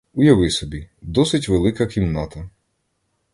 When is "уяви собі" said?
0.13-0.89